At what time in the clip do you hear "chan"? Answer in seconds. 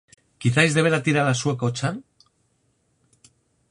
1.77-2.03